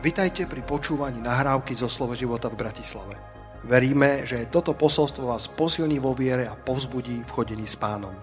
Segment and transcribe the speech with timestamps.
[0.00, 3.20] Vitajte pri počúvaní nahrávky zo Slovo života v Bratislave.
[3.68, 8.16] Veríme, že toto posolstvo vás posilní vo viere a povzbudí v chodení s pánom.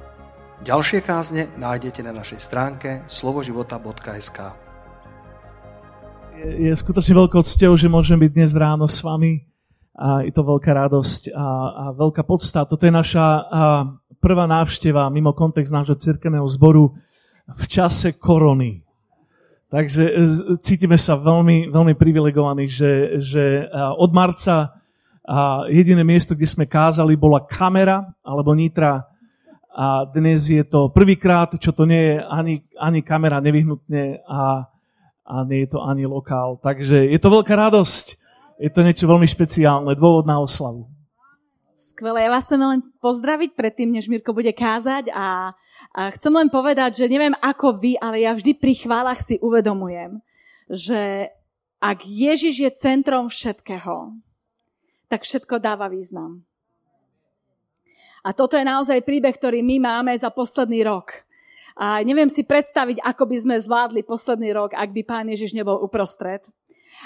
[0.66, 4.68] Ďalšie kázne nájdete na našej stránke slovoživota.sk
[6.38, 9.46] je, je skutočne veľkou cťou, že môžem byť dnes ráno s vami
[9.98, 12.70] a je to veľká radosť a, a veľká podsta.
[12.70, 13.40] Toto je naša a,
[14.22, 16.94] prvá návšteva mimo kontext nášho cirkevného zboru
[17.50, 18.86] v čase korony.
[19.68, 20.14] Takže e,
[20.64, 23.68] cítime sa veľmi, veľmi privilegovaní, že, že
[24.00, 24.78] od marca
[25.28, 29.04] a jediné miesto, kde sme kázali, bola kamera alebo nitra.
[29.76, 34.66] A dnes je to prvýkrát, čo to nie je ani, ani kamera nevyhnutne a,
[35.28, 36.56] a nie je to ani lokál.
[36.64, 38.06] Takže je to veľká radosť.
[38.58, 40.90] Je to niečo veľmi špeciálne, dôvod na oslavu.
[41.98, 45.58] Skvelé, ja vás chcem len pozdraviť predtým, než Mirko bude kázať a
[45.98, 50.22] a chcem len povedať, že neviem ako vy, ale ja vždy pri chválach si uvedomujem,
[50.70, 51.34] že
[51.82, 54.14] ak Ježiš je centrom všetkého,
[55.10, 56.46] tak všetko dáva význam.
[58.26, 61.26] A toto je naozaj príbeh, ktorý my máme za posledný rok.
[61.78, 65.82] A neviem si predstaviť, ako by sme zvládli posledný rok, ak by Pán Ježiš nebol
[65.82, 66.46] uprostred.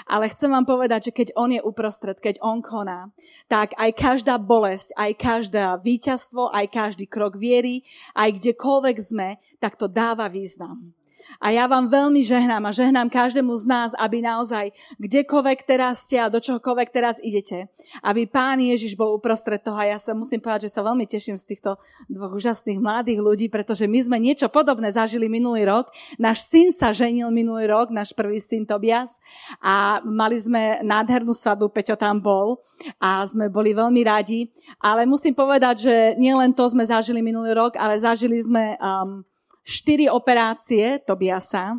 [0.08, 3.12] Ale chcem vám povedať, že keď on je uprostred, keď on koná,
[3.50, 7.84] tak aj každá bolesť, aj každé víťazstvo, aj každý krok viery,
[8.16, 9.28] aj kdekoľvek sme,
[9.60, 10.94] tak to dáva význam.
[11.38, 16.20] A ja vám veľmi žehnám a žehnám každému z nás, aby naozaj kdekoľvek teraz ste
[16.20, 17.70] a do čohokoľvek teraz idete,
[18.04, 19.78] aby Pán Ježiš bol uprostred toho.
[19.78, 23.46] A ja sa musím povedať, že sa veľmi teším z týchto dvoch úžasných mladých ľudí,
[23.48, 25.94] pretože my sme niečo podobné zažili minulý rok.
[26.18, 29.16] Náš syn sa ženil minulý rok, náš prvý syn Tobias
[29.62, 32.60] a mali sme nádhernú svadbu, Peťo tam bol
[32.98, 34.50] a sme boli veľmi radi.
[34.82, 39.24] Ale musím povedať, že nielen to sme zažili minulý rok, ale zažili sme um,
[39.62, 41.78] štyri operácie Tobiasa.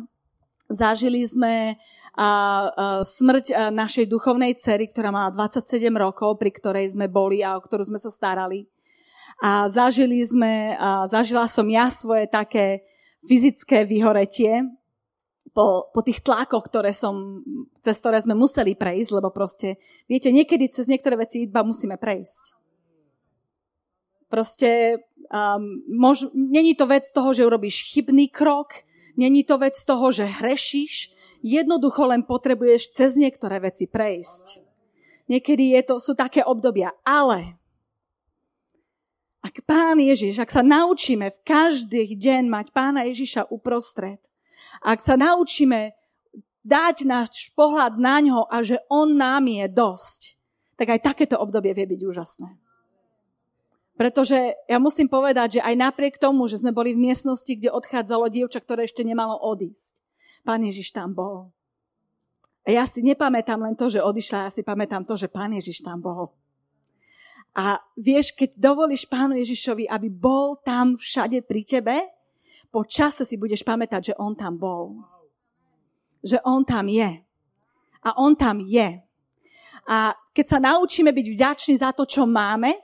[0.64, 1.76] Zažili sme
[2.16, 2.28] a, a,
[3.04, 7.84] smrť našej duchovnej cery, ktorá mala 27 rokov, pri ktorej sme boli a o ktorú
[7.84, 8.64] sme sa starali.
[9.44, 12.86] A zažili sme, a zažila som ja svoje také
[13.24, 14.64] fyzické vyhoretie
[15.54, 17.44] po, po tých tlakoch, ktoré som,
[17.84, 19.78] cez ktoré sme museli prejsť, lebo proste,
[20.10, 22.63] viete, niekedy cez niektoré veci iba musíme prejsť.
[24.34, 24.98] Proste
[25.30, 28.82] um, mož, není to vec toho, že urobíš chybný krok,
[29.14, 34.58] není to vec toho, že hrešíš, jednoducho len potrebuješ cez niektoré veci prejsť.
[35.30, 37.54] Niekedy je to, sú také obdobia, ale
[39.38, 44.18] ak Pán Ježiš, ak sa naučíme v každý deň mať Pána Ježiša uprostred,
[44.82, 45.94] ak sa naučíme
[46.66, 50.42] dať náš pohľad na ňo a že On nám je dosť,
[50.74, 52.63] tak aj takéto obdobie vie byť úžasné.
[53.94, 58.26] Pretože ja musím povedať, že aj napriek tomu, že sme boli v miestnosti, kde odchádzalo
[58.26, 60.02] dievča, ktoré ešte nemalo odísť,
[60.42, 61.54] pán Ježiš tam bol.
[62.66, 65.84] A ja si nepamätám len to, že odišla, ja si pamätám to, že pán Ježiš
[65.84, 66.34] tam bol.
[67.54, 71.96] A vieš, keď dovolíš pánu Ježišovi, aby bol tam všade pri tebe,
[72.74, 74.98] po čase si budeš pamätať, že on tam bol.
[76.26, 77.22] Že on tam je.
[78.02, 78.98] A on tam je.
[79.86, 82.74] A keď sa naučíme byť vďační za to, čo máme,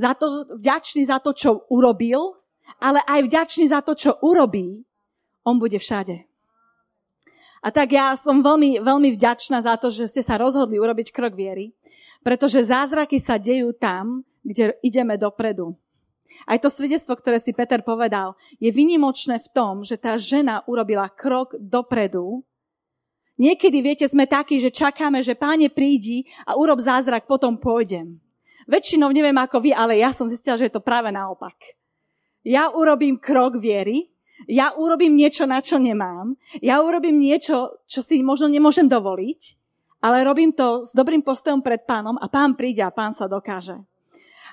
[0.00, 2.40] za to, vďačný za to, čo urobil,
[2.80, 4.80] ale aj vďačný za to, čo urobí,
[5.44, 6.24] on bude všade.
[7.60, 11.36] A tak ja som veľmi, veľmi vďačná za to, že ste sa rozhodli urobiť krok
[11.36, 11.76] viery,
[12.24, 15.76] pretože zázraky sa dejú tam, kde ideme dopredu.
[16.48, 21.10] Aj to svedectvo, ktoré si Peter povedal, je vynimočné v tom, že tá žena urobila
[21.12, 22.40] krok dopredu.
[23.36, 28.20] Niekedy, viete, sme takí, že čakáme, že páne prídi a urob zázrak, potom pôjdem.
[28.68, 31.56] Väčšinou neviem ako vy, ale ja som zistila, že je to práve naopak.
[32.44, 34.08] Ja urobím krok viery,
[34.48, 36.32] ja urobím niečo, na čo nemám,
[36.64, 39.40] ja urobím niečo, čo si možno nemôžem dovoliť,
[40.00, 43.76] ale robím to s dobrým postojom pred pánom a pán príde a pán sa dokáže.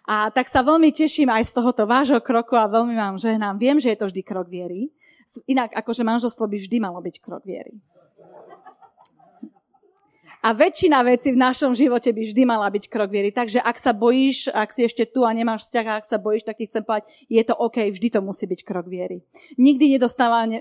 [0.08, 3.60] A tak sa veľmi teším aj z tohoto vášho kroku a veľmi vám žehnám.
[3.60, 4.88] Viem, že je to vždy krok viery.
[5.52, 7.76] Inak akože manželstvo by vždy malo byť krok viery.
[10.46, 13.34] A väčšina vecí v našom živote by vždy mala byť krok viery.
[13.34, 16.46] Takže ak sa bojíš, ak si ešte tu a nemáš vzťah, a ak sa bojíš,
[16.46, 19.26] tak ti chcem povedať, je to OK, vždy to musí byť krok viery.
[19.58, 19.98] Nikdy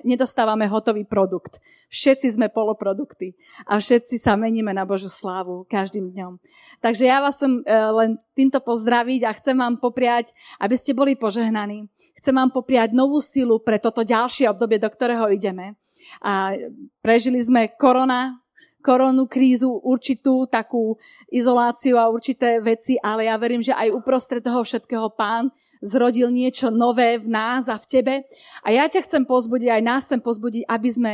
[0.03, 1.61] nedostávame, hotový produkt.
[1.93, 3.37] Všetci sme poloprodukty
[3.69, 6.41] a všetci sa meníme na Božu slávu každým dňom.
[6.81, 11.21] Takže ja vás chcem e, len týmto pozdraviť a chcem vám popriať, aby ste boli
[11.21, 11.85] požehnaní.
[12.17, 15.77] Chcem vám popriať novú silu pre toto ďalšie obdobie, do ktorého ideme.
[16.25, 16.57] A
[17.05, 18.41] prežili sme korona,
[18.87, 20.95] koronú krízu, určitú takú
[21.27, 25.51] izoláciu a určité veci, ale ja verím, že aj uprostred toho všetkého pán
[25.83, 28.15] zrodil niečo nové v nás a v tebe.
[28.63, 31.13] A ja ťa chcem pozbudiť, aj nás chcem pozbudiť, aby sme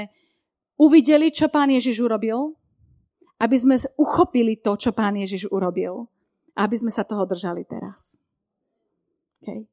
[0.76, 2.52] uvideli, čo pán Ježiš urobil,
[3.42, 6.06] aby sme uchopili to, čo Pán Ježiš urobil.
[6.54, 8.22] Aby sme sa toho držali teraz.
[9.42, 9.66] Okay.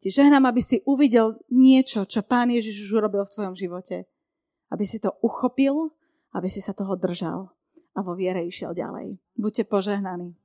[0.00, 4.08] Ti žehnám, aby si uvidel niečo, čo Pán Ježiš už urobil v tvojom živote.
[4.72, 5.92] Aby si to uchopil,
[6.30, 7.50] aby si sa toho držal
[7.94, 9.18] a vo viere išiel ďalej.
[9.34, 10.38] Buďte požehnaní.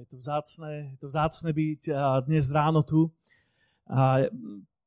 [0.00, 1.82] Je to vzácne, je to vzácne byť
[2.24, 3.12] dnes ráno tu.
[3.84, 4.24] A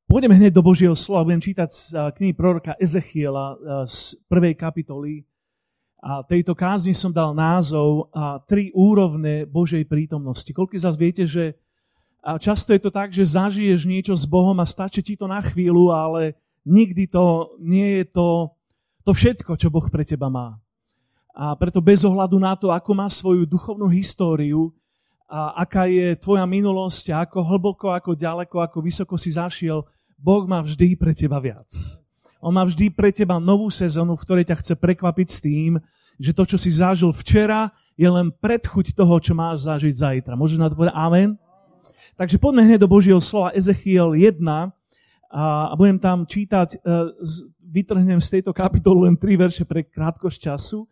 [0.09, 1.29] pôjdeme hneď do Božieho slova.
[1.29, 1.81] Budem čítať z
[2.17, 3.53] knihy proroka Ezechiela
[3.85, 5.21] z prvej kapitoly.
[6.01, 10.49] A tejto kázni som dal názov a tri úrovne Božej prítomnosti.
[10.49, 11.55] Koľko z vás viete, že
[12.23, 15.43] a často je to tak, že zažiješ niečo s Bohom a stačí ti to na
[15.43, 18.55] chvíľu, ale nikdy to nie je to,
[19.03, 20.55] to všetko, čo Boh pre teba má.
[21.35, 24.71] A preto bez ohľadu na to, ako máš svoju duchovnú históriu,
[25.27, 29.83] a aká je tvoja minulosť, a ako hlboko, ako ďaleko, ako vysoko si zašiel,
[30.15, 31.67] Boh má vždy pre teba viac.
[32.39, 35.81] On má vždy pre teba novú sezónu, v ktorej ťa chce prekvapiť s tým,
[36.21, 40.37] že to, čo si zažil včera, je len predchuť toho, čo máš zažiť zajtra.
[40.37, 41.35] Môžeš na to povedať amen?
[42.13, 44.37] Takže poďme hneď do Božieho slova Ezechiel 1
[45.33, 46.77] a budem tam čítať, e,
[47.73, 50.85] vytrhnem z tejto kapitoly len tri verše pre krátkosť času.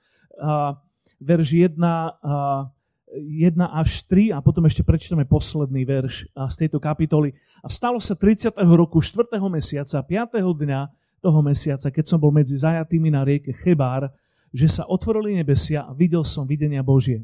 [1.21, 7.37] Verš 1, 1 až 3 a potom ešte prečítame posledný verš z tejto kapitoly.
[7.61, 8.57] A stalo sa 30.
[8.73, 9.37] roku 4.
[9.45, 10.41] mesiaca, 5.
[10.41, 10.81] dňa
[11.21, 14.09] toho mesiaca, keď som bol medzi zajatými na rieke Chebár,
[14.49, 17.21] že sa otvorili nebesia a videl som videnia Božie.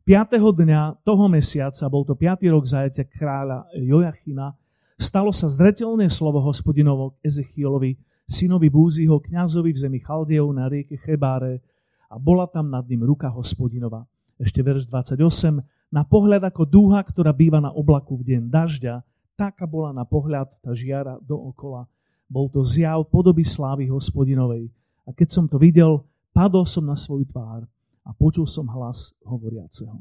[0.00, 0.40] 5.
[0.40, 2.40] dňa toho mesiaca, bol to 5.
[2.48, 4.56] rok zajatia kráľa Jojachina,
[4.96, 10.96] stalo sa zretelné slovo hospodinovo k Ezechielovi, synovi Búziho, kňazovi v zemi Chaldejov na rieke
[10.96, 11.60] Chebáre
[12.08, 14.08] a bola tam nad ním ruka hospodinova.
[14.40, 15.92] Ešte verš 28.
[15.92, 18.94] Na pohľad ako dúha, ktorá býva na oblaku v deň dažďa,
[19.36, 21.84] taká bola na pohľad tá žiara dookola.
[22.24, 24.72] Bol to zjav podoby slávy hospodinovej.
[25.04, 27.68] A keď som to videl, padol som na svoju tvár
[28.06, 30.00] a počul som hlas hovoriaceho.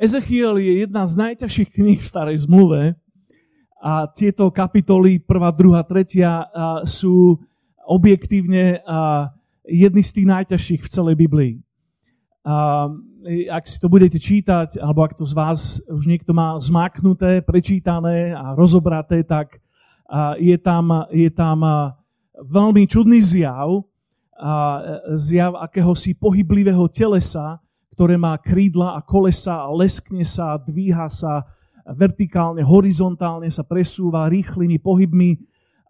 [0.00, 2.96] Ezechiel je jedna z najťažších kníh v starej zmluve
[3.80, 6.88] a tieto kapitoly 1., 2., 3.
[6.88, 7.36] sú
[7.84, 8.80] objektívne
[9.66, 11.54] jedny z tých najťažších v celej Biblii.
[12.46, 12.88] A
[13.52, 18.32] ak si to budete čítať, alebo ak to z vás už niekto má zmaknuté, prečítané
[18.32, 19.60] a rozobraté, tak
[20.40, 21.60] je tam, je tam
[22.40, 23.84] veľmi čudný zjav,
[25.14, 27.60] zjav akéhosi pohyblivého telesa,
[27.92, 31.44] ktoré má krídla a kolesa a leskne sa, dvíha sa
[31.84, 35.36] vertikálne, horizontálne sa presúva rýchlymi pohybmi,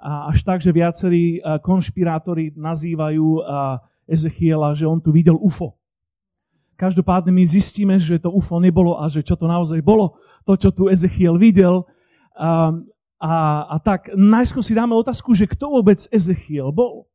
[0.00, 3.44] až tak, že viacerí konšpirátori nazývajú
[4.08, 5.76] Ezechiela, že on tu videl UFO.
[6.81, 10.17] Každopádne my zistíme, že to UFO nebolo a že čo to naozaj bolo,
[10.49, 11.85] to, čo tu Ezechiel videl.
[12.32, 12.73] A,
[13.20, 13.32] a,
[13.69, 17.09] a tak najskôr si dáme otázku, že kto vôbec Ezechiel bol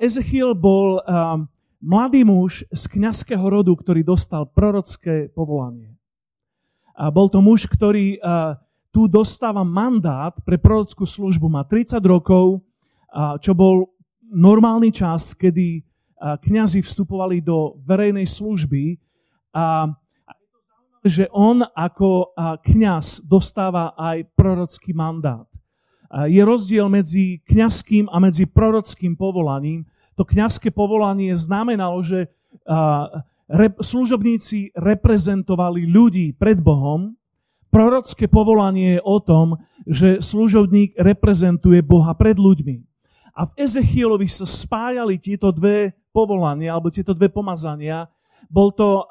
[0.00, 1.36] Ezechiel bol uh,
[1.84, 5.92] mladý muž z kňazského rodu, ktorý dostal prorocké povolanie.
[6.96, 8.56] A bol to muž, ktorý uh,
[8.88, 11.46] tu dostáva mandát pre prorockú službu.
[11.46, 12.58] Má 30 rokov,
[13.42, 13.90] čo bol
[14.30, 18.98] normálny čas, kedy uh, kňazi vstupovali do verejnej služby
[19.50, 19.90] a
[21.00, 25.49] že on ako kňaz dostáva aj prorocký mandát
[26.10, 29.86] je rozdiel medzi kňazským a medzi prorockým povolaním.
[30.18, 32.28] To kňazské povolanie znamenalo, že
[33.78, 37.14] služobníci reprezentovali ľudí pred Bohom.
[37.70, 39.54] Prorocké povolanie je o tom,
[39.86, 42.82] že služobník reprezentuje Boha pred ľuďmi.
[43.30, 48.10] A v Ezechielovi sa spájali tieto dve povolania, alebo tieto dve pomazania.
[48.50, 49.06] Bol to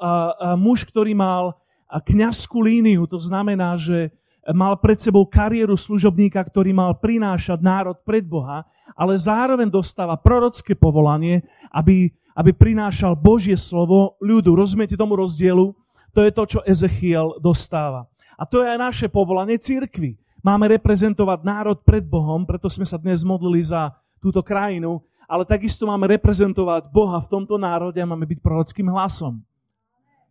[0.60, 1.56] muž, ktorý mal
[1.88, 4.12] kňazskú líniu, to znamená, že
[4.56, 8.66] mal pred sebou kariéru služobníka, ktorý mal prinášať národ pred Boha,
[8.98, 14.58] ale zároveň dostáva prorocké povolanie, aby, aby prinášal Božie slovo ľudu.
[14.58, 15.72] Rozumiete tomu rozdielu?
[16.18, 18.10] To je to, čo Ezechiel dostáva.
[18.40, 20.18] A to je aj naše povolanie církvy.
[20.40, 23.92] Máme reprezentovať národ pred Bohom, preto sme sa dnes modlili za
[24.24, 29.44] túto krajinu, ale takisto máme reprezentovať Boha v tomto národe a máme byť prorockým hlasom.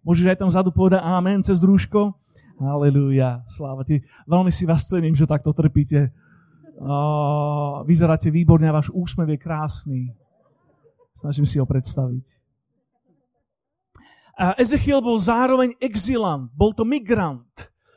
[0.02, 2.16] Môžeš aj tam vzadu povedať amen cez družko?
[2.58, 4.02] Halelúja, sláva ti.
[4.26, 6.10] Veľmi si vás cením, že takto trpíte.
[7.86, 10.00] Vyzeráte výborne a váš úsmev je krásny.
[11.14, 12.26] Snažím si ho predstaviť.
[14.38, 17.50] Uh, Ezechiel bol zároveň exilant, bol to migrant.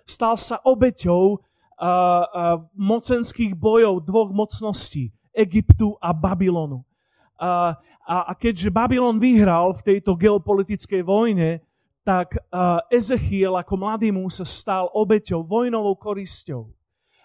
[0.09, 1.41] Stal sa obeťou
[2.77, 6.85] mocenských bojov dvoch mocností, Egyptu a Babylonu.
[7.41, 7.73] A,
[8.05, 11.57] a keďže Babylon vyhral v tejto geopolitickej vojne,
[12.01, 12.33] tak
[12.89, 16.69] Ezechiel ako mladý muž sa stal obeťou, vojnovou korisťou.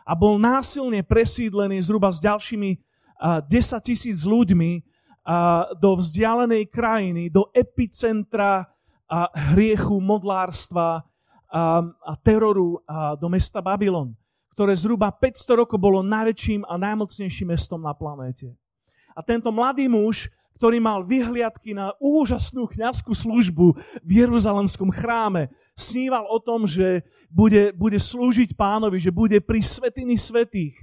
[0.06, 2.70] a bol násilne presídlený zhruba s ďalšími
[3.50, 3.50] 10
[3.82, 4.86] tisíc ľuďmi
[5.82, 8.70] do vzdialenej krajiny, do epicentra
[9.50, 11.02] hriechu, modlárstva
[11.50, 12.78] a teroru
[13.18, 14.14] do mesta Babylon,
[14.54, 18.54] ktoré zhruba 500 rokov bolo najväčším a najmocnejším mestom na planéte.
[19.18, 26.24] A tento mladý muž, ktorý mal vyhliadky na úžasnú kňazskú službu v Jeruzalemskom chráme, sníval
[26.26, 30.80] o tom, že bude, bude slúžiť pánovi, že bude pri svetiny svetých,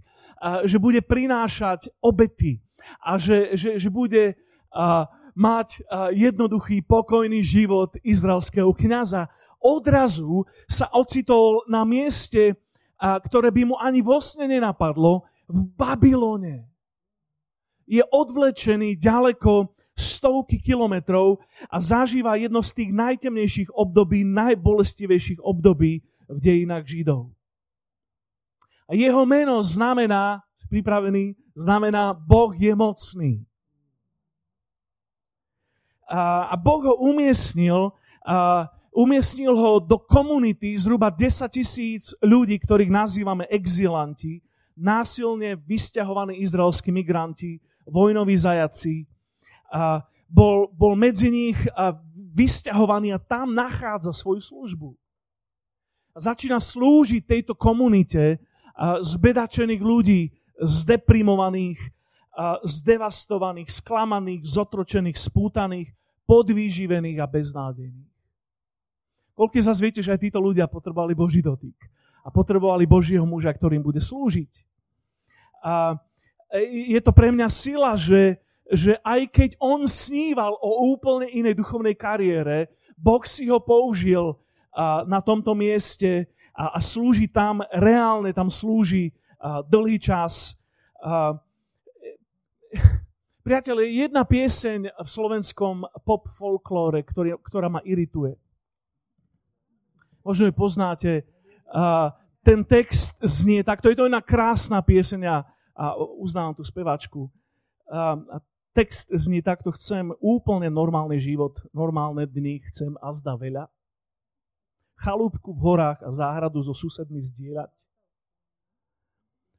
[0.69, 2.61] že bude prinášať obety
[3.01, 4.37] a že, že, že bude
[5.33, 5.81] mať
[6.13, 9.25] jednoduchý, pokojný život izraelského kňaza.
[9.57, 12.59] Odrazu sa ocitol na mieste,
[12.99, 16.72] ktoré by mu ani vo sne nenapadlo, v Babylone
[17.87, 21.37] je odvlečený ďaleko stovky kilometrov
[21.69, 27.29] a zažíva jedno z tých najtemnejších období, najbolestivejších období v dejinách Židov.
[28.89, 30.41] A jeho meno znamená,
[30.73, 33.45] pripravený, znamená Boh je mocný.
[36.09, 37.93] A, a Boh ho umiestnil,
[38.25, 44.41] a, umiestnil ho do komunity zhruba 10 tisíc ľudí, ktorých nazývame exilanti,
[44.73, 49.07] násilne vysťahovaní izraelskí migranti, vojnoví zajaci.
[49.73, 51.97] A bol, bol medzi nich a
[52.33, 54.89] vysťahovaný a tam nachádza svoju službu.
[56.13, 58.41] A začína slúžiť tejto komunite
[59.01, 61.77] zbedačených ľudí, zdeprimovaných,
[62.65, 65.89] zdevastovaných, sklamaných, zotročených, spútaných,
[66.25, 68.13] podvýživených a beznádejných.
[69.33, 71.77] Koľko z vás viete, že aj títo ľudia potrebovali Boží dotyk
[72.21, 74.49] a potrebovali Božieho muža, ktorým bude slúžiť.
[75.65, 75.97] A
[76.61, 78.37] je to pre mňa sila, že,
[78.69, 84.37] že aj keď on sníval o úplne inej duchovnej kariére, Boh si ho použil
[85.09, 89.09] na tomto mieste a, a slúži tam reálne, tam slúži
[89.69, 90.53] dlhý čas.
[93.43, 97.03] Priatelia, jedna pieseň v slovenskom pop folklóre,
[97.43, 98.39] ktorá ma irituje.
[100.23, 101.27] Možno ju poznáte.
[102.43, 103.91] Ten text znie takto.
[103.91, 107.29] Je to jedna krásna pieseň a uznávam tú spevačku.
[107.89, 108.37] A, a
[108.73, 113.65] text znie takto, chcem úplne normálny život, normálne dny, chcem a zda veľa.
[114.97, 117.73] Chalúbku v horách a záhradu so susedmi zdieľať.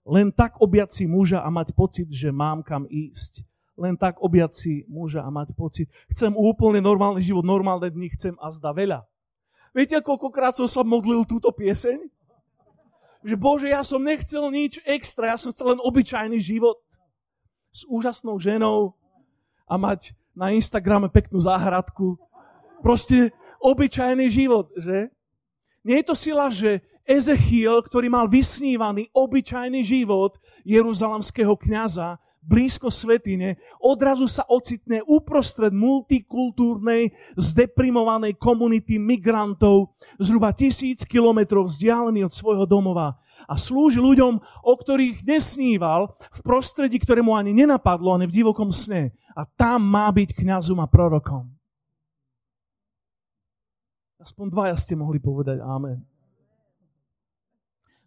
[0.04, 3.40] Len tak objať si muža a mať pocit, že mám kam ísť.
[3.74, 5.90] Len tak objať si muža a mať pocit.
[6.12, 9.00] Chcem úplne normálny život, normálne dni, chcem a zda veľa.
[9.74, 12.13] Viete, koľkokrát som sa modlil túto pieseň?
[13.24, 16.76] Že Bože, ja som nechcel nič extra, ja som chcel len obyčajný život
[17.72, 18.92] s úžasnou ženou
[19.64, 22.20] a mať na Instagrame peknú záhradku.
[22.84, 23.32] Proste
[23.64, 25.08] obyčajný život, že?
[25.80, 33.56] Nie je to sila, že Ezechiel, ktorý mal vysnívaný obyčajný život jeruzalemského kniaza, blízko svetine,
[33.80, 43.16] odrazu sa ocitne uprostred multikultúrnej, zdeprimovanej komunity migrantov, zhruba tisíc kilometrov vzdialený od svojho domova
[43.44, 49.12] a slúži ľuďom, o ktorých nesníval, v prostredí, ktorému ani nenapadlo, ani v divokom sne.
[49.34, 51.50] A tam má byť kňazom a prorokom.
[54.22, 56.13] Aspoň dvaja ste mohli povedať amen.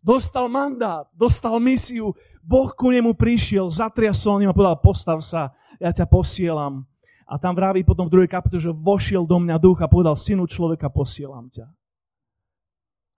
[0.07, 5.51] Dostal mandát, dostal misiu, Boh ku nemu prišiel, zatriasol ním a povedal, postav sa,
[5.83, 6.87] ja ťa posielam.
[7.27, 10.47] A tam vraví potom v druhej kapitole, že vošiel do mňa duch a povedal, synu
[10.47, 11.67] človeka, posielam ťa.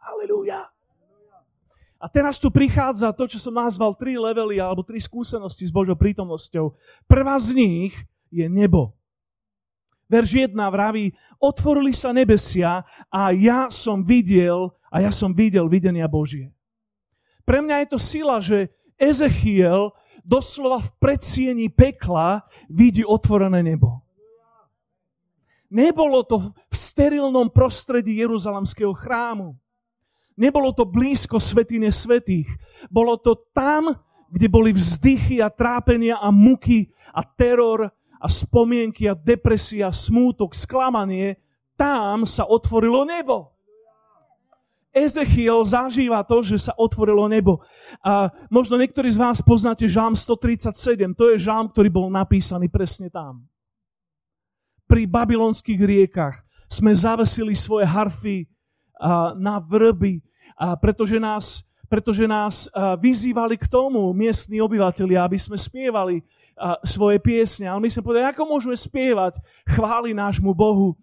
[0.01, 0.65] Halelúja.
[2.01, 5.93] A teraz tu prichádza to, čo som nazval tri levely alebo tri skúsenosti s Božou
[5.93, 6.73] prítomnosťou.
[7.05, 7.93] Prvá z nich
[8.33, 8.97] je nebo.
[10.09, 12.81] Verš 1 vraví, otvorili sa nebesia
[13.13, 16.49] a ja som videl, a ja som videl videnia Božie.
[17.49, 19.89] Pre mňa je to sila, že Ezechiel
[20.21, 24.05] doslova v predsieni pekla vidí otvorené nebo.
[25.73, 29.57] Nebolo to v sterilnom prostredí Jeruzalemského chrámu.
[30.37, 32.45] Nebolo to blízko svetine svetých.
[32.85, 33.97] Bolo to tam,
[34.29, 37.89] kde boli vzdychy a trápenia a muky a teror
[38.21, 41.41] a spomienky a depresia, smútok, sklamanie.
[41.73, 43.57] Tam sa otvorilo nebo.
[44.89, 47.61] Ezechiel zažíva to, že sa otvorilo nebo.
[48.01, 51.13] A možno niektorí z vás poznáte žám 137.
[51.13, 53.45] To je žám, ktorý bol napísaný presne tam.
[54.89, 58.49] Pri babylonských riekach sme zavesili svoje harfy
[59.37, 60.25] na vrby,
[60.81, 62.65] pretože nás, pretože nás
[62.97, 66.25] vyzývali k tomu miestni obyvateľia, aby sme spievali
[66.81, 67.69] svoje piesne.
[67.69, 69.37] Ale my sme povedali, ako môžeme spievať
[69.69, 70.97] chváli nášmu Bohu,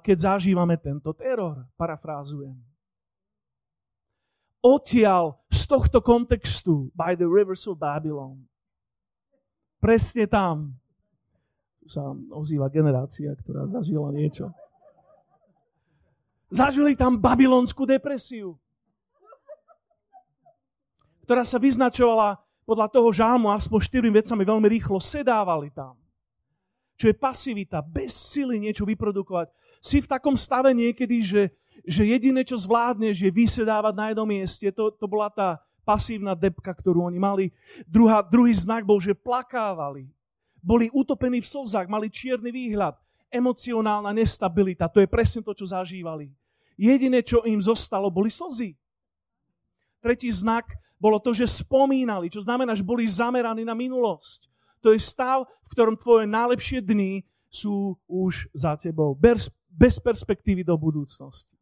[0.00, 1.68] keď zažívame tento teror.
[1.76, 2.56] Parafrázujem.
[4.60, 8.44] Odtiaľ z tohto kontextu by the rivers of Babylon.
[9.80, 10.76] Presne tam
[11.88, 14.52] sa ozýva generácia, ktorá zažila niečo.
[16.52, 18.58] Zažili tam babylonskú depresiu,
[21.24, 24.98] ktorá sa vyznačovala podľa toho žálmu aspoň štyrmi vecami veľmi rýchlo.
[25.02, 25.98] Sedávali tam.
[27.00, 29.48] Čo je pasivita, bez sily niečo vyprodukovať.
[29.80, 31.42] Si v takom stave niekedy, že,
[31.84, 34.66] že jediné, čo zvládneš, je vysedávať na jednom mieste.
[34.74, 37.44] To, to bola tá pasívna depka, ktorú oni mali.
[37.88, 40.06] Druhá, druhý znak bol, že plakávali.
[40.60, 42.94] Boli utopení v slzách, mali čierny výhľad.
[43.30, 46.34] Emocionálna nestabilita, to je presne to, čo zažívali.
[46.74, 48.74] Jediné, čo im zostalo, boli slzy.
[50.00, 54.48] Tretí znak bolo to, že spomínali, čo znamená, že boli zameraní na minulosť.
[54.80, 57.20] To je stav, v ktorom tvoje najlepšie dny
[57.52, 59.12] sú už za tebou.
[59.12, 59.52] Bez,
[60.00, 61.59] perspektívy do budúcnosti.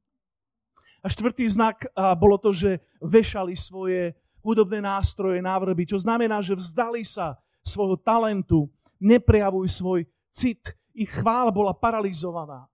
[1.03, 6.57] A štvrtý znak a, bolo to, že vešali svoje hudobné nástroje, návrby, čo znamená, že
[6.57, 7.37] vzdali sa
[7.67, 10.01] svojho talentu, neprejavuj svoj
[10.33, 10.75] cit.
[10.95, 12.67] Ich chvála bola paralizovaná.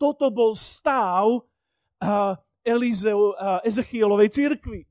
[0.00, 1.44] Toto bol stav
[2.64, 3.32] Elizeu,
[3.64, 4.84] Ezechielovej církvy.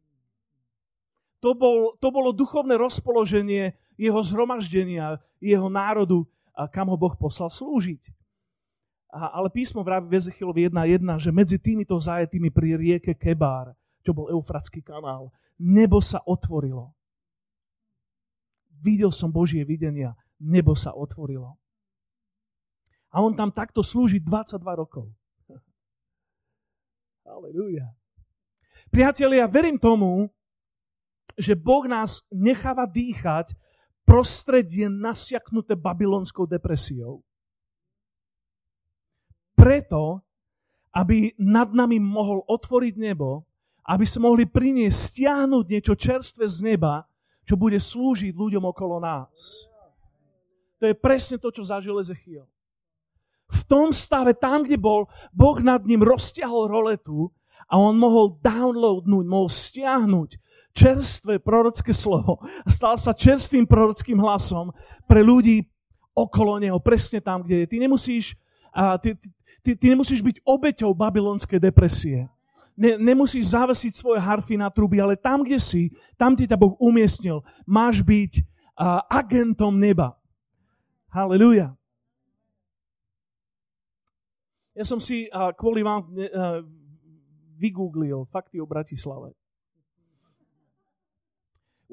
[1.44, 6.26] To, bol, to bolo duchovné rozpoloženie jeho zhromaždenia, jeho národu,
[6.72, 8.02] kam ho Boh poslal slúžiť.
[9.14, 14.34] Ale písmo vraví v Ezechielovi 1.1, že medzi týmito zajetými pri rieke Kebár, čo bol
[14.34, 15.30] Eufratský kanál,
[15.62, 16.98] nebo sa otvorilo
[18.84, 20.12] videl som Božie videnia,
[20.44, 21.56] nebo sa otvorilo.
[23.16, 25.08] A on tam takto slúži 22 rokov.
[27.24, 27.88] Halelúja.
[28.92, 30.28] Priatelia, verím tomu,
[31.40, 33.56] že Boh nás necháva dýchať
[34.04, 37.24] prostredie nasiaknuté babylonskou depresiou.
[39.64, 40.20] Preto,
[40.92, 43.48] aby nad nami mohol otvoriť nebo,
[43.88, 47.08] aby sme mohli priniesť, stiahnuť niečo čerstvé z neba,
[47.48, 49.68] čo bude slúžiť ľuďom okolo nás.
[50.84, 52.44] To je presne to, čo zažil Ezechiel.
[53.48, 57.32] V tom stave, tam, kde bol, Boh nad ním rozťahol roletu
[57.72, 60.36] a on mohol downloadnúť, mohol stiahnuť
[60.76, 64.74] čerstvé prorocké slovo a stal sa čerstvým prorockým hlasom
[65.08, 65.64] pre ľudí
[66.12, 67.70] okolo neho, presne tam, kde je.
[67.72, 68.36] Ty nemusíš,
[68.74, 69.16] uh, ty,
[69.62, 72.28] ty, ty nemusíš byť obeťou babylonskej depresie
[72.78, 76.74] ne, nemusíš zavesiť svoje harfy na truby, ale tam, kde si, tam, kde ťa Boh
[76.82, 80.18] umiestnil, máš byť uh, agentom neba.
[81.14, 81.78] Halleluja.
[84.74, 86.66] Ja som si uh, kvôli vám uh,
[87.62, 89.38] vygooglil fakty o Bratislave.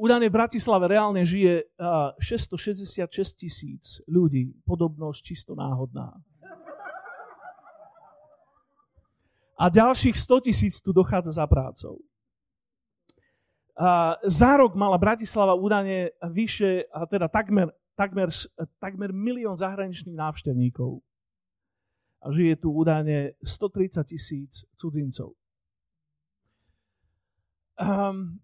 [0.01, 3.05] Údajne v Bratislave reálne žije uh, 666
[3.37, 6.16] tisíc ľudí, podobnosť čisto náhodná.
[9.61, 12.01] A ďalších 100 tisíc tu dochádza za prácou.
[13.77, 18.33] A za rok mala Bratislava údane vyše, a teda takmer, takmer,
[18.81, 21.05] takmer milión zahraničných návštevníkov.
[22.25, 25.37] A žije tu údajne 130 tisíc cudzincov.
[27.81, 28.37] Um,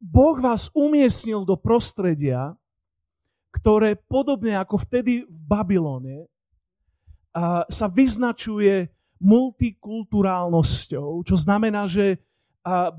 [0.00, 2.56] boh vás umiestnil do prostredia,
[3.52, 6.28] ktoré podobne ako vtedy v Babylone
[7.68, 8.88] sa vyznačuje
[9.24, 12.20] multikulturálnosťou, čo znamená, že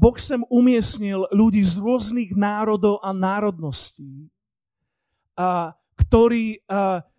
[0.02, 4.34] Boh sem umiestnil ľudí z rôznych národov a národností,
[5.96, 6.60] ktorí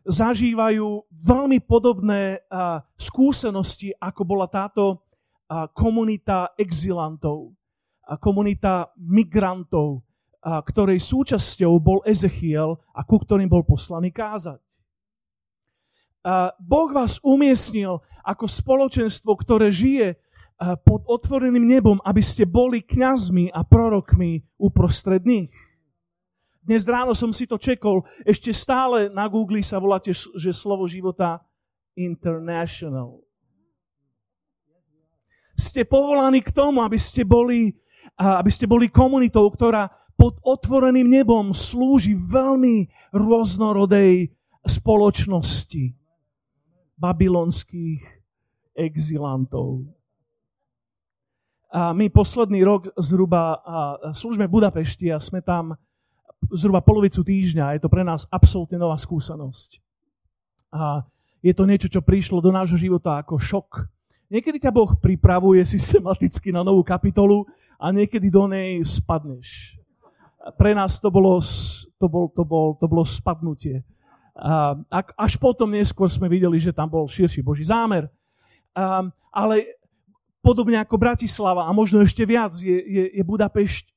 [0.06, 2.38] zažívajú veľmi podobné
[2.98, 5.02] skúsenosti, ako bola táto
[5.74, 7.54] komunita exilantov,
[8.18, 10.02] komunita migrantov,
[10.42, 14.62] ktorej súčasťou bol Ezechiel a ku ktorým bol poslaný kázať.
[16.58, 20.18] Boh vás umiestnil ako spoločenstvo, ktoré žije
[20.82, 25.54] pod otvoreným nebom, aby ste boli kňazmi a prorokmi uprostred nich.
[26.66, 31.38] Dnes ráno som si to čekol, ešte stále na Google sa voláte, že slovo života
[31.94, 33.22] international.
[35.54, 37.70] Ste povolaní k tomu, aby ste boli,
[38.18, 44.34] aby ste boli komunitou, ktorá pod otvoreným nebom slúži veľmi rôznorodej
[44.66, 45.94] spoločnosti
[46.96, 48.02] babylonských
[48.76, 49.84] exilantov.
[51.72, 53.60] A my posledný rok zhruba
[54.16, 55.76] slúžime v Budapešti a sme tam
[56.52, 57.76] zhruba polovicu týždňa.
[57.76, 59.80] Je to pre nás absolútne nová skúsenosť.
[60.72, 61.04] A
[61.44, 63.70] je to niečo, čo prišlo do nášho života ako šok.
[64.32, 69.76] Niekedy ťa Boh pripravuje systematicky na novú kapitolu a niekedy do nej spadneš.
[70.56, 71.42] Pre nás to bolo,
[71.98, 73.82] to bol, to bol, to bolo spadnutie.
[75.16, 78.12] Až potom neskôr sme videli, že tam bol širší Boží zámer.
[79.32, 79.80] Ale
[80.44, 83.90] podobne ako Bratislava a možno ešte viac je, je, je Budapešť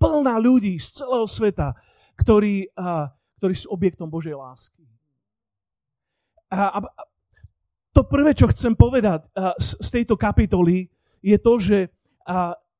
[0.00, 1.76] plná ľudí z celého sveta,
[2.16, 2.72] ktorí,
[3.40, 4.84] ktorí sú objektom Božej lásky.
[6.48, 6.80] A,
[7.92, 9.24] to prvé, čo chcem povedať
[9.56, 10.88] z, z tejto kapitoly,
[11.20, 11.78] je to, že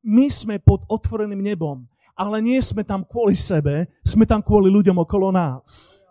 [0.06, 1.84] my sme pod otvoreným nebom,
[2.16, 6.05] ale nie sme tam kvôli sebe, sme tam kvôli ľuďom okolo nás.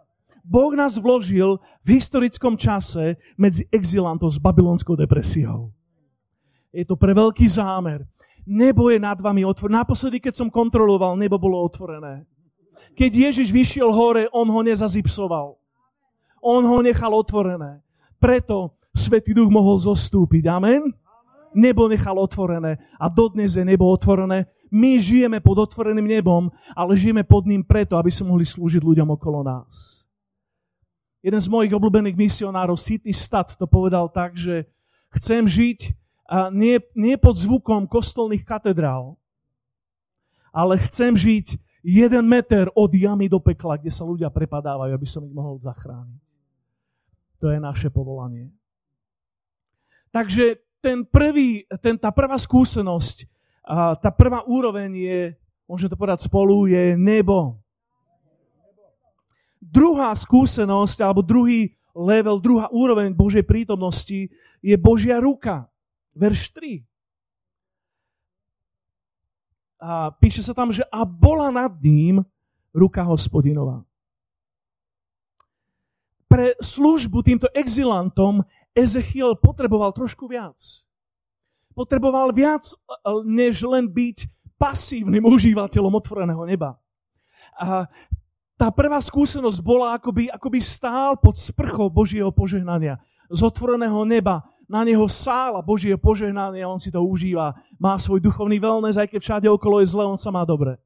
[0.45, 5.73] Boh nás vložil v historickom čase medzi exilantov s babylonskou depresiou.
[6.69, 8.05] Je to pre veľký zámer.
[8.45, 9.81] Nebo je nad vami otvorené.
[9.81, 12.29] Naposledy, keď som kontroloval, nebo bolo otvorené.
[12.93, 15.57] Keď Ježiš vyšiel hore, on ho nezazipsoval.
[16.45, 17.81] On ho nechal otvorené.
[18.21, 20.45] Preto Svetý Duch mohol zostúpiť.
[20.45, 20.93] Amen?
[21.57, 24.45] Nebo nechal otvorené a dodnes je nebo otvorené.
[24.69, 29.07] My žijeme pod otvoreným nebom, ale žijeme pod ním preto, aby sme mohli slúžiť ľuďom
[29.15, 29.94] okolo nás.
[31.25, 34.69] Jeden z mojich obľúbených misionárov, City Stat, to povedal tak, že
[35.17, 35.89] chcem žiť
[36.53, 39.17] nie, nie pod zvukom kostolných katedrál,
[40.53, 45.25] ale chcem žiť jeden meter od jamy do pekla, kde sa ľudia prepadávajú, aby som
[45.25, 46.21] ich mohol zachrániť.
[47.41, 48.53] To je naše povolanie.
[50.13, 53.25] Takže ten prvý, ten, tá prvá skúsenosť,
[53.97, 55.19] tá prvá úroveň je,
[55.65, 57.57] môžem to povedať spolu, je nebo.
[59.65, 64.29] Druhá skúsenosť, alebo druhý level, druhá úroveň Božej prítomnosti
[64.61, 65.65] je Božia ruka.
[66.13, 66.85] Verš 3.
[69.81, 72.21] A píše sa tam, že a bola nad ním
[72.71, 73.81] ruka hospodinová.
[76.29, 80.57] Pre službu týmto exilantom Ezechiel potreboval trošku viac.
[81.71, 82.67] Potreboval viac,
[83.23, 86.75] než len byť pasívnym užívateľom otvoreného neba.
[87.55, 87.87] A
[88.55, 92.99] tá prvá skúsenosť bola, akoby, akoby stál pod sprchou Božieho požehnania.
[93.27, 97.53] Z otvoreného neba na neho sála Božieho požehnania, on si to užíva.
[97.77, 100.79] Má svoj duchovný wellness, aj keď všade okolo je zle, on sa má dobre.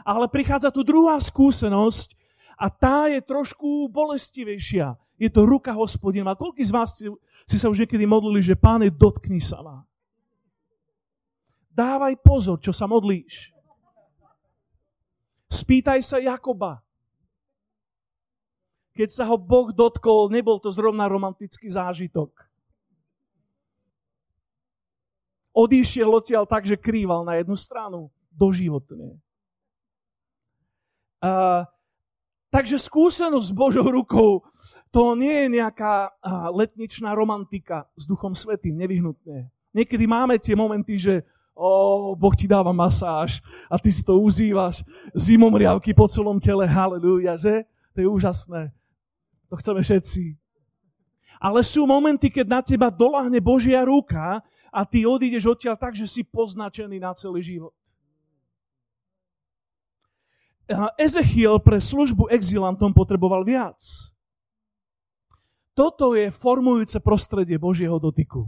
[0.00, 2.16] Ale prichádza tu druhá skúsenosť
[2.56, 4.96] a tá je trošku bolestivejšia.
[5.20, 6.32] Je to ruka hospodina.
[6.32, 7.04] A koľký z vás si,
[7.44, 9.84] si sa už niekedy modlili, že páne, dotkni sa ma.
[11.70, 13.52] Dávaj pozor, čo sa modlíš.
[15.50, 16.78] Spýtaj sa Jakoba.
[18.94, 22.30] Keď sa ho Boh dotkol, nebol to zrovna romantický zážitok.
[25.50, 29.18] Odišiel odtiaľ tak, že krýval na jednu stranu doživotne.
[31.20, 31.66] Uh,
[32.54, 34.46] takže skúsenosť s Božou rukou
[34.90, 36.10] to nie je nejaká
[36.50, 39.50] letničná romantika s Duchom Svetým, nevyhnutne.
[39.70, 41.22] Niekedy máme tie momenty, že
[41.60, 44.80] o, Boh ti dáva masáž a ty si to užívaš,
[45.12, 47.68] zimom riavky po celom tele, halleluja, že?
[47.92, 48.72] To je úžasné.
[49.52, 50.40] To chceme všetci.
[51.36, 54.40] Ale sú momenty, keď na teba dolahne Božia ruka
[54.72, 57.76] a ty odídeš odtiaľ tak, že si poznačený na celý život.
[60.94, 63.82] Ezechiel pre službu exilantom potreboval viac.
[65.74, 68.46] Toto je formujúce prostredie Božieho dotyku.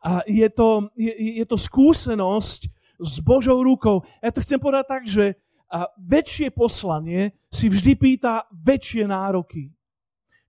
[0.00, 2.60] A je to, je, je to skúsenosť
[3.00, 4.00] s Božou rukou.
[4.24, 5.36] Ja to chcem povedať tak, že
[6.00, 9.70] väčšie poslanie si vždy pýta väčšie nároky.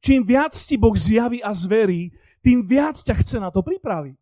[0.01, 2.09] Čím viac ti Boh zjaví a zverí,
[2.41, 4.17] tým viac ťa chce na to pripraviť.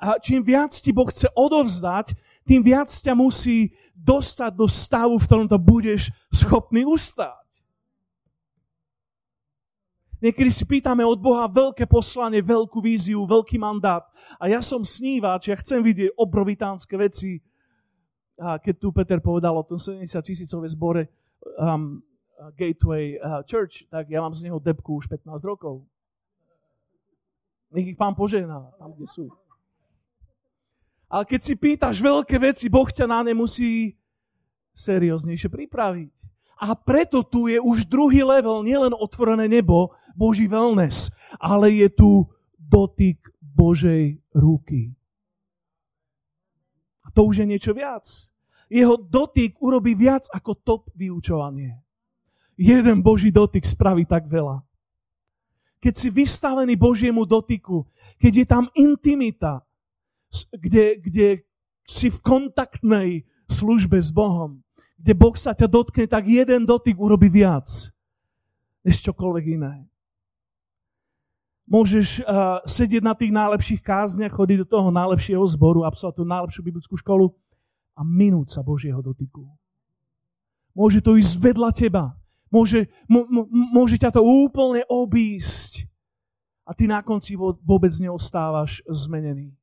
[0.00, 2.12] A čím viac ti Boh chce odovzdať,
[2.44, 7.39] tým viac ťa musí dostať do stavu, v ktorom to budeš schopný ustáť.
[10.20, 14.04] Niekedy si pýtame od Boha veľké poslanie, veľkú víziu, veľký mandát.
[14.36, 17.40] A ja som snívač, ja chcem vidieť obrovitánske veci.
[18.36, 21.08] A keď tu Peter povedal o tom 70 tisícové zbore
[21.56, 22.04] um,
[22.52, 25.88] Gateway uh, Church, tak ja mám z neho depku už 15 rokov.
[27.72, 29.32] Nech ich pán požehná, tam, kde sú.
[31.10, 33.96] Ale keď si pýtaš veľké veci, Boh ťa na ne musí
[34.76, 36.14] serióznejšie pripraviť.
[36.60, 41.08] A preto tu je už druhý level, nielen otvorené nebo, Boží wellness,
[41.40, 42.28] ale je tu
[42.60, 44.92] dotyk Božej ruky.
[47.00, 48.04] A to už je niečo viac.
[48.70, 51.80] Jeho dotyk urobí viac ako top vyučovanie.
[52.60, 54.60] Jeden Boží dotyk spraví tak veľa.
[55.80, 57.88] Keď si vystavený Božiemu dotyku,
[58.20, 59.64] keď je tam intimita,
[60.52, 61.28] kde, kde
[61.88, 64.62] si v kontaktnej službe s Bohom,
[65.00, 67.66] kde Boh sa ťa dotkne, tak jeden dotyk urobí viac
[68.84, 69.74] než čokoľvek iné.
[71.70, 76.60] Môžeš uh, sedieť na tých najlepších kázniach, chodiť do toho najlepšieho zboru, absolvovať tú najlepšiu
[76.66, 77.30] biblickú školu
[77.94, 79.46] a minúť sa Božieho dotyku.
[80.74, 82.04] Môže to ísť vedľa teba.
[82.50, 82.90] Môže,
[83.70, 85.86] môže ťa to úplne obísť.
[86.66, 89.54] A ty na konci vôbec neostávaš zmenený.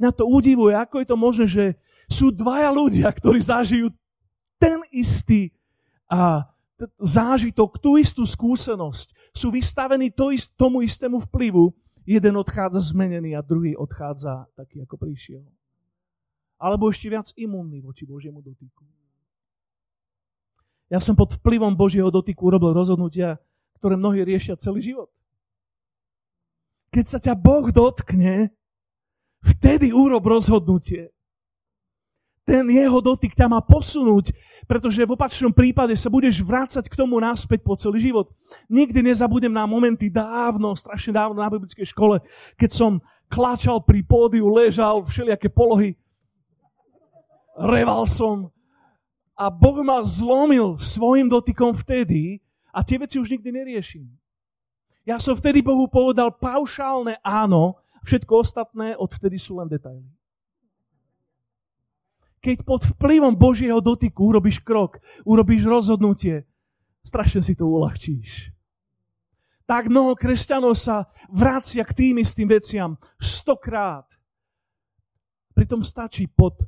[0.00, 1.64] Mňa to udivuje, ako je to možné, že
[2.08, 3.92] sú dvaja ľudia, ktorí zažijú
[4.56, 5.52] ten istý
[6.08, 6.44] a,
[7.00, 9.32] zážitok, tú istú skúsenosť.
[9.32, 11.72] Sú vystavení to ist, tomu istému vplyvu.
[12.06, 15.42] Jeden odchádza zmenený a druhý odchádza taký, ako prišiel.
[16.56, 18.86] Alebo ešte viac imunný voči Božiemu dotyku.
[20.86, 23.42] Ja som pod vplyvom Božieho dotyku urobil rozhodnutia,
[23.82, 25.10] ktoré mnohí riešia celý život.
[26.94, 28.54] Keď sa ťa Boh dotkne,
[29.42, 31.15] vtedy urob rozhodnutie
[32.46, 34.30] ten jeho dotyk ťa má posunúť,
[34.70, 38.30] pretože v opačnom prípade sa budeš vrácať k tomu náspäť po celý život.
[38.70, 42.22] Nikdy nezabudem na momenty dávno, strašne dávno na biblickej škole,
[42.54, 42.92] keď som
[43.26, 45.98] kláčal pri pódiu, ležal, všelijaké polohy,
[47.58, 48.54] reval som
[49.34, 52.38] a Boh ma zlomil svojim dotykom vtedy
[52.70, 54.06] a tie veci už nikdy neriešim.
[55.02, 60.15] Ja som vtedy Bohu povedal paušálne áno, všetko ostatné odvtedy sú len detaily
[62.46, 66.46] keď pod vplyvom Božieho dotyku urobíš krok, urobíš rozhodnutie,
[67.02, 68.54] strašne si to uľahčíš.
[69.66, 74.06] Tak mnoho kresťanov sa vracia k tým istým veciam stokrát.
[75.58, 76.62] Pritom stačí pod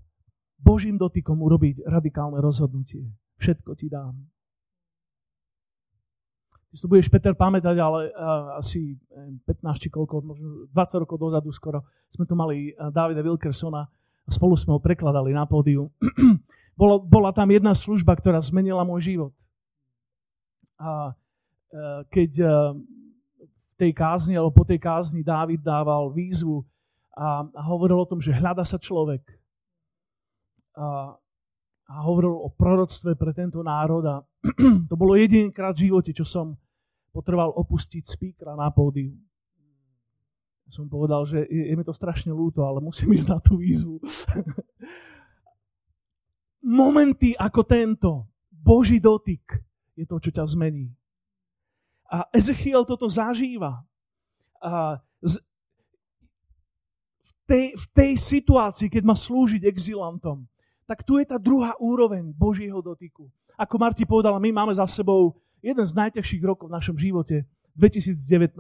[0.59, 3.07] Božím dotykom urobiť radikálne rozhodnutie.
[3.39, 4.19] Všetko ti dám.
[6.69, 8.99] Ty si to budeš, Peter, pamätať, ale uh, asi
[9.47, 9.47] 15
[9.79, 13.87] či koľko, možno 20 rokov dozadu skoro, sme tu mali uh, Davida Wilkersona,
[14.29, 15.89] spolu sme ho prekladali na pódiu.
[16.81, 19.33] bola, bola tam jedna služba, ktorá zmenila môj život.
[20.79, 21.13] A e,
[22.13, 22.47] keď e,
[23.43, 26.63] v tej kázni, alebo po tej kázni Dávid dával výzvu
[27.17, 29.25] a, a hovoril o tom, že hľada sa človek.
[30.79, 31.19] A,
[31.89, 34.23] a hovoril o proroctve pre tento národ a
[34.91, 36.55] to bolo jedinkrát v živote, čo som
[37.11, 39.17] potreboval opustiť speakera na pódiu
[40.69, 44.01] som povedal, že je, je mi to strašne ľúto, ale musím ísť na tú výzvu.
[46.81, 48.11] Momenty ako tento,
[48.53, 49.65] Boží dotyk,
[49.97, 50.93] je to, čo ťa zmení.
[52.09, 53.81] A Ezechiel toto zažíva.
[54.61, 55.41] A z,
[57.25, 60.45] v, tej, v tej situácii, keď má slúžiť exilantom,
[60.85, 63.29] tak tu je tá druhá úroveň Božieho dotyku.
[63.57, 67.45] Ako Marti povedala, my máme za sebou jeden z najťažších rokov v našom živote,
[67.77, 68.57] 2019.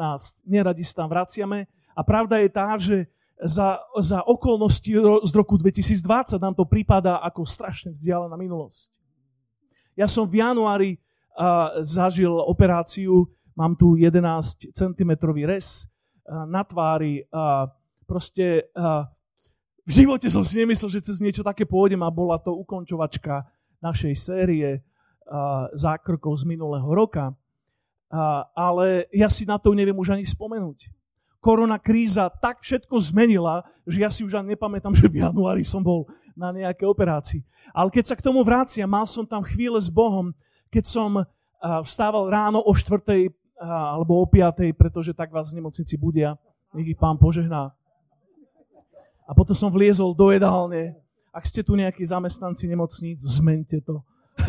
[0.46, 1.66] Neradi sa tam vraciame,
[1.98, 3.10] a pravda je tá, že
[3.42, 4.86] za, za okolnosti
[5.26, 8.94] z roku 2020 nám to prípada ako strašne vzdialená minulosť.
[9.98, 13.26] Ja som v januári uh, zažil operáciu,
[13.58, 15.10] mám tu 11 cm
[15.42, 17.26] rez uh, na tvári.
[17.34, 17.66] Uh,
[18.06, 19.06] proste uh,
[19.82, 23.42] v živote som si nemyslel, že cez niečo také pôjdem a bola to ukončovačka
[23.82, 27.34] našej série uh, zákrokov z minulého roka.
[28.10, 30.94] Uh, ale ja si na to neviem už ani spomenúť
[31.38, 35.82] korona kríza tak všetko zmenila, že ja si už ani nepamätám, že v januári som
[35.82, 36.06] bol
[36.38, 37.42] na nejaké operácii.
[37.74, 40.34] Ale keď sa k tomu vrácia, mal som tam chvíle s Bohom,
[40.70, 41.10] keď som
[41.58, 43.02] vstával ráno o 4.
[43.58, 44.70] alebo o 5.
[44.78, 46.38] pretože tak vás v nemocnici budia.
[46.74, 47.74] Nech ich pán požehná.
[49.28, 50.94] A potom som vliezol do jedálne.
[51.34, 54.00] Ak ste tu nejakí zamestnanci nemocníc, zmente to.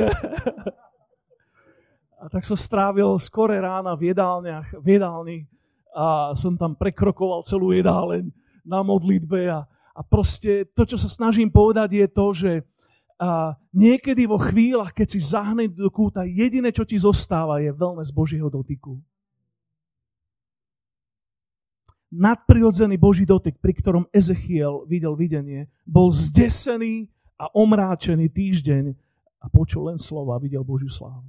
[2.23, 5.38] a tak som strávil skore rána v jedálniach, v jedálni
[5.95, 8.30] a som tam prekrokoval celú jedáleň
[8.62, 12.52] na modlitbe a, a proste to, čo sa snažím povedať je to, že
[13.19, 18.12] a niekedy vo chvíľach, keď si zahne do kúta, jediné, čo ti zostáva, je z
[18.15, 18.95] Božieho dotyku.
[22.10, 28.95] Nadprirodzený Boží dotyk, pri ktorom Ezechiel videl videnie, bol zdesený a omráčený týždeň
[29.43, 31.28] a počul len slova a videl Božiu slávu.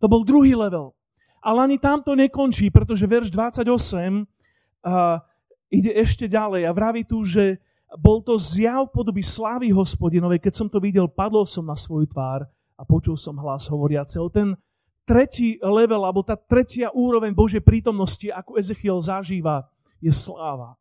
[0.00, 0.96] To bol druhý level.
[1.44, 5.20] Ale ani tam to nekončí, pretože verš 28 uh,
[5.68, 7.60] ide ešte ďalej a vraví tu, že
[8.00, 10.40] bol to zjav podoby slávy hospodinovej.
[10.40, 12.48] Keď som to videl, padol som na svoju tvár
[12.80, 14.32] a počul som hlas hovoriaceho.
[14.32, 14.56] Ten
[15.04, 19.68] tretí level, alebo tá tretia úroveň Božej prítomnosti, ako Ezechiel zažíva,
[20.00, 20.80] je sláva.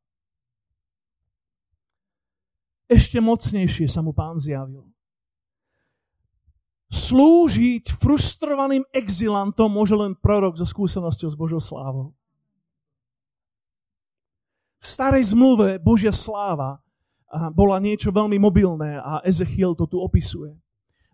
[2.88, 4.93] Ešte mocnejšie sa mu pán zjavil
[6.94, 12.14] slúžiť frustrovaným exilantom môže len prorok so skúsenosťou s Božou slávou.
[14.78, 16.78] V starej zmluve Božia sláva
[17.58, 20.54] bola niečo veľmi mobilné a Ezechiel to tu opisuje.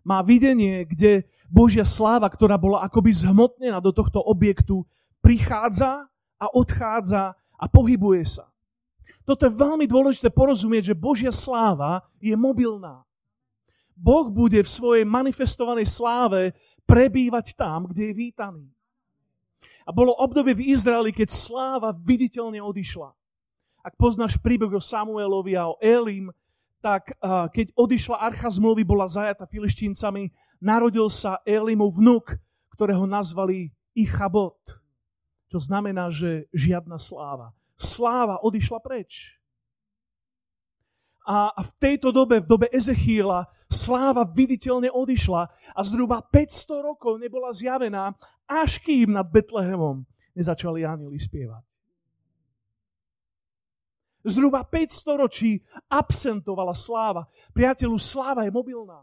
[0.04, 4.84] Má videnie, kde Božia sláva, ktorá bola akoby zhmotnená do tohto objektu,
[5.24, 6.04] prichádza
[6.36, 8.52] a odchádza a pohybuje sa.
[9.24, 13.00] Toto je veľmi dôležité porozumieť, že Božia sláva je mobilná.
[14.00, 16.56] Boh bude v svojej manifestovanej sláve
[16.88, 18.64] prebývať tam, kde je vítaný.
[19.84, 23.12] A bolo obdobie v Izraeli, keď sláva viditeľne odišla.
[23.84, 26.32] Ak poznáš príbeh o Samuelovi a o Elim,
[26.80, 27.12] tak
[27.52, 30.32] keď odišla archa zmluvy, bola zajata filištíncami,
[30.64, 32.40] narodil sa Elimov vnuk,
[32.72, 34.56] ktorého nazvali Ichabot,
[35.52, 37.52] čo znamená, že žiadna sláva.
[37.76, 39.36] Sláva odišla preč.
[41.28, 43.44] A, v tejto dobe, v dobe Ezechiela,
[43.80, 48.12] sláva viditeľne odišla a zhruba 500 rokov nebola zjavená,
[48.44, 50.04] až kým nad Betlehemom
[50.36, 51.64] nezačali anieli spievať.
[54.20, 57.24] Zhruba 500 ročí absentovala sláva.
[57.56, 59.00] Priateľu, sláva je mobilná.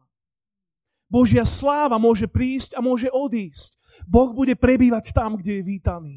[1.09, 3.73] Božia sláva môže prísť a môže odísť.
[4.05, 6.15] Boh bude prebývať tam, kde je vítaný.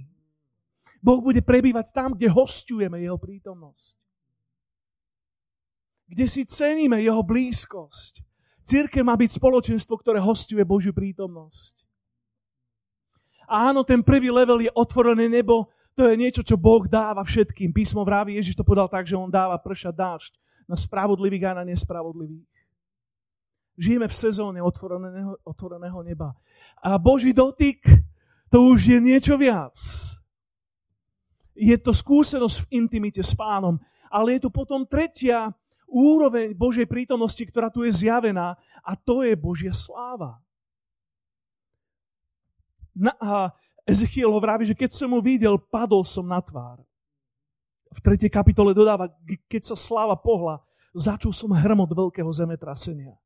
[1.00, 3.96] Boh bude prebývať tam, kde hostujeme Jeho prítomnosť.
[6.12, 8.20] Kde si ceníme Jeho blízkosť.
[8.70, 11.82] Církev má byť spoločenstvo, ktoré hostuje Božiu prítomnosť.
[13.50, 15.66] A áno, ten prvý level je otvorené nebo,
[15.98, 17.74] to je niečo, čo Boh dáva všetkým.
[17.74, 20.32] Písmo vraví, Ježiš to podal tak, že on dáva pršať dážď
[20.70, 22.46] na spravodlivých a na nespravodlivých.
[23.74, 26.30] Žijeme v sezóne otvoreného, otvoreného neba.
[26.78, 27.82] A Boží dotyk,
[28.54, 29.74] to už je niečo viac.
[31.58, 33.82] Je to skúsenosť v intimite s pánom.
[34.14, 35.50] Ale je tu potom tretia
[35.90, 40.38] úroveň Božej prítomnosti, ktorá tu je zjavená a to je Božia sláva.
[42.94, 43.50] Na, a
[43.82, 46.78] Ezechiel ho vraví, že keď som mu videl, padol som na tvár.
[47.90, 48.30] V 3.
[48.30, 49.10] kapitole dodáva,
[49.50, 50.62] keď sa sláva pohla,
[50.94, 53.18] začul som hrmot veľkého zemetrasenia.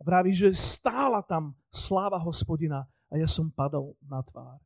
[0.00, 4.56] Vraví, že stála tam sláva hospodina a ja som padol na tvár.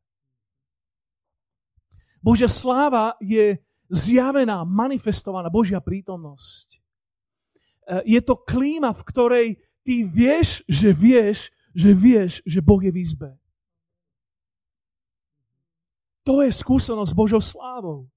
[2.23, 3.59] Božia sláva je
[3.91, 6.84] zjavená, manifestovaná Božia prítomnosť.
[7.85, 9.47] E, je to klíma, v ktorej
[9.85, 13.31] ty vieš, že vieš, že vieš, že Boh je v izbe.
[16.25, 18.09] To je skúsenosť Božou slávou.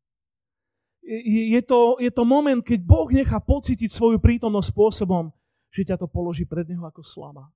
[1.04, 5.28] Je, to, je to moment, keď Boh nechá pocítiť svoju prítomnosť spôsobom,
[5.68, 7.52] že ťa to položí pred Neho ako slama.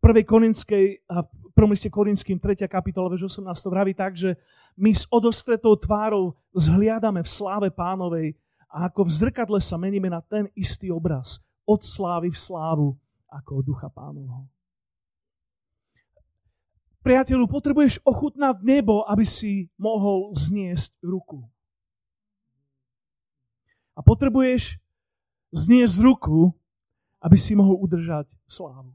[0.00, 0.20] V 1.
[0.28, 1.72] Korinskej, a v 1.
[1.72, 2.68] liste Korinským, 3.
[2.68, 4.36] kapitola, verš 18 to vraví tak, že
[4.76, 8.36] my s odostretou tvárou zhliadame v sláve pánovej
[8.74, 12.88] a ako v zrkadle sa meníme na ten istý obraz od slávy v slávu
[13.30, 14.50] ako od ducha pánovho.
[17.06, 21.44] Priateľu, potrebuješ ochutnať nebo, aby si mohol zniesť ruku.
[23.94, 24.80] A potrebuješ
[25.54, 26.50] zniesť ruku,
[27.22, 28.90] aby si mohol udržať slávu.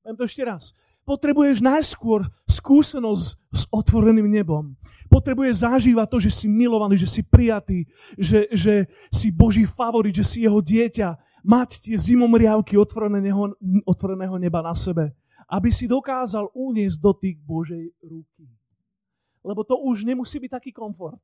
[0.00, 0.72] Poviem to ešte raz.
[1.04, 2.24] Potrebuješ najskôr
[2.60, 4.76] skúsenosť s otvoreným nebom.
[5.10, 10.22] Potrebuješ zažívať to, že si milovaný, že si prijatý, že, že si Boží favorit, že
[10.22, 11.18] si jeho dieťa.
[11.40, 13.56] Mať tie zimomriavky otvoreného,
[13.88, 15.10] otvoreného neba na sebe
[15.50, 18.46] aby si dokázal uniesť dotyk Božej ruky.
[19.42, 21.18] Lebo to už nemusí byť taký komfort.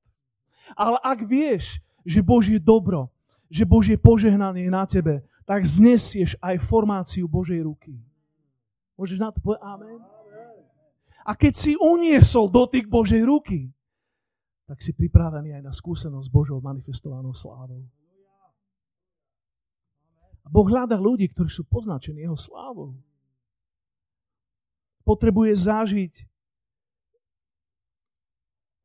[0.74, 3.06] Ale ak vieš, že Božie dobro,
[3.46, 7.94] že Božie požehnanie je na tebe, tak znesieš aj formáciu Božej ruky.
[8.98, 10.15] Môžeš na to povedať amen?
[11.26, 13.66] A keď si uniesol dotyk Božej ruky,
[14.66, 17.82] tak si pripravený aj na skúsenosť Božou manifestovanou slávou.
[20.42, 22.94] A Boh hľada ľudí, ktorí sú poznačení Jeho slávou
[25.06, 26.14] potrebuje zažiť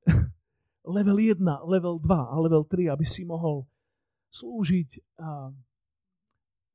[0.96, 3.66] level 1, level 2 a level 3, aby si mohol
[4.30, 5.50] slúžiť a,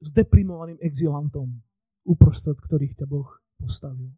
[0.03, 1.63] s deprimovaným exilantom,
[2.03, 3.31] uprostred ktorých ťa Boh
[3.63, 4.11] postavil.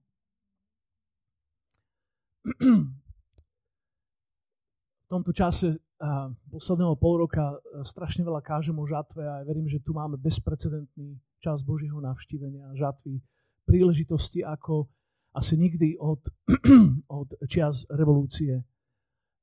[4.98, 9.44] V tomto čase a, posledného pol roka a, strašne veľa kážem o žatve a ja
[9.48, 13.22] verím, že tu máme bezprecedentný čas Božieho navštívenia žatvy,
[13.64, 14.88] príležitosti, ako
[15.34, 16.20] asi nikdy od,
[17.20, 18.64] od čias revolúcie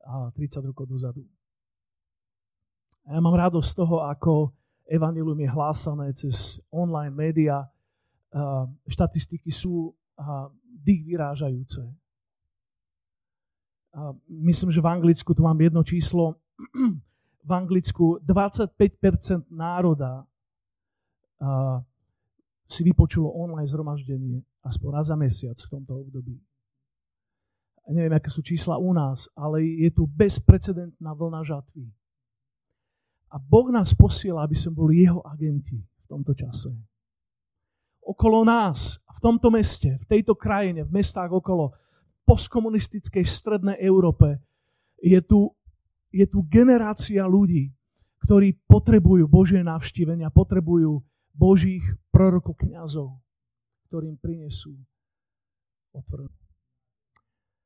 [0.06, 1.26] a 30 rokov dozadu.
[3.06, 4.54] A ja mám radosť z toho, ako
[4.90, 7.66] evanilium je hlásané cez online média.
[8.90, 9.94] Štatistiky sú
[10.82, 11.86] dých vyrážajúce.
[14.28, 16.36] Myslím, že v Anglicku, tu mám jedno číslo,
[17.46, 20.28] v Anglicku 25% národa
[22.68, 26.36] si vypočulo online zhromaždenie aspoň raz za mesiac v tomto období.
[27.86, 31.86] Neviem, aké sú čísla u nás, ale je tu bezprecedentná vlna žatvy.
[33.30, 36.74] A Boh nás posiela, aby sme boli jeho agenti v tomto čase.
[38.02, 41.78] Okolo nás, v tomto meste, v tejto krajine, v mestách okolo,
[42.26, 44.42] postkomunistickej strednej Európe,
[45.00, 45.54] je tu,
[46.10, 47.70] je tu generácia ľudí,
[48.26, 53.22] ktorí potrebujú Božie navštívenia, potrebujú Božích prorokov kniazov,
[53.88, 54.74] ktorým prinesú
[55.94, 56.34] otvorené.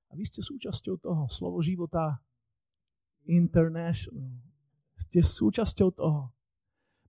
[0.09, 1.29] A vy ste súčasťou toho.
[1.29, 2.17] Slovo života
[3.29, 4.41] international.
[4.97, 6.33] Ste súčasťou toho.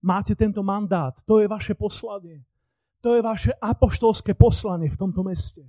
[0.04, 1.16] Máte tento mandát.
[1.24, 2.44] To je vaše poslanie.
[3.00, 5.64] To je vaše apoštolské poslanie v tomto meste.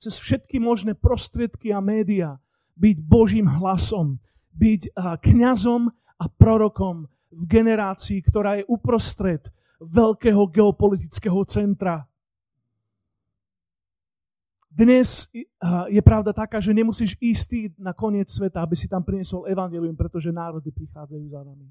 [0.00, 2.40] Cez všetky možné prostriedky a média
[2.80, 4.16] byť Božím hlasom,
[4.56, 9.44] byť kňazom a prorokom v generácii, ktorá je uprostred
[9.76, 12.08] veľkého geopolitického centra.
[14.72, 15.28] Dnes
[15.92, 20.32] je pravda taká, že nemusíš ísť na koniec sveta, aby si tam priniesol evanelium, pretože
[20.32, 21.68] národy prichádzajú za nami.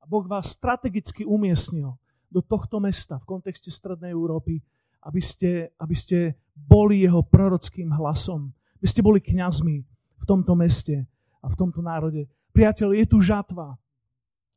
[0.00, 1.92] A Boh vás strategicky umiestnil
[2.32, 4.64] do tohto mesta v kontexte Strednej Európy,
[5.06, 8.50] aby ste, aby ste boli jeho prorockým hlasom,
[8.82, 9.76] aby ste boli kňazmi
[10.18, 11.06] v tomto meste
[11.38, 12.26] a v tomto národe.
[12.50, 13.78] Priateľ, je tu žatva.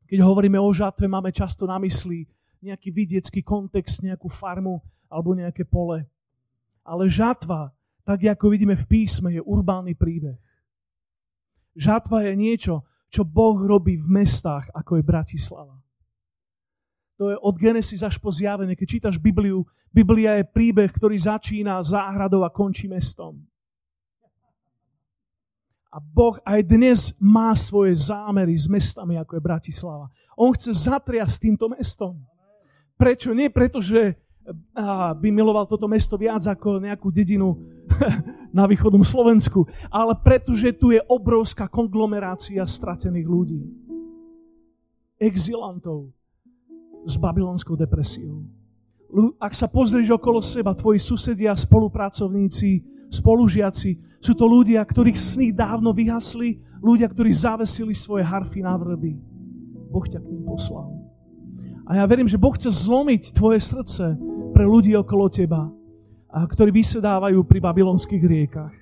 [0.09, 2.25] Keď hovoríme o žatve, máme často na mysli
[2.65, 6.01] nejaký vidiecký kontext, nejakú farmu alebo nejaké pole.
[6.81, 7.69] Ale žatva,
[8.01, 10.39] tak ako vidíme v písme, je urbánny príbeh.
[11.77, 12.81] Žatva je niečo,
[13.13, 15.77] čo Boh robí v mestách, ako je Bratislava.
[17.19, 18.79] To je od Genesis až po zjavenie.
[18.79, 23.43] Keď čítaš Bibliu, Biblia je príbeh, ktorý začína záhradou a končí mestom.
[25.91, 30.07] A Boh aj dnes má svoje zámery s mestami, ako je Bratislava.
[30.39, 32.23] On chce zatriasť týmto mestom.
[32.95, 33.35] Prečo?
[33.35, 34.15] Nie preto, že
[35.19, 37.59] by miloval toto mesto viac ako nejakú dedinu
[38.55, 43.61] na východnom Slovensku, ale pretože tu je obrovská konglomerácia stratených ľudí.
[45.19, 46.15] Exilantov
[47.07, 48.43] s babylonskou depresiou.
[49.41, 55.95] Ak sa pozrieš okolo seba, tvoji susedia, spolupracovníci, spolužiaci, sú to ľudia, ktorých sny dávno
[55.95, 59.17] vyhasli, ľudia, ktorí zavesili svoje harfy na vrby.
[59.89, 60.93] Boh ťa k ním poslal.
[61.89, 64.13] A ja verím, že Boh chce zlomiť tvoje srdce
[64.53, 65.65] pre ľudí okolo teba,
[66.29, 68.75] ktorí vysedávajú pri babylonských riekach.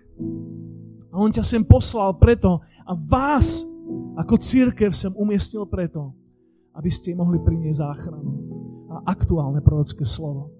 [1.07, 3.63] A on ťa sem poslal preto a vás
[4.19, 6.11] ako církev sem umiestnil preto,
[6.77, 8.31] aby ste mohli priniesť záchranu
[8.87, 10.53] a aktuálne prorocké slovo.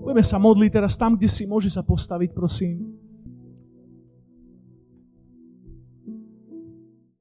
[0.00, 2.99] Budeme sa modliť teraz tam, kde si môže sa postaviť, prosím.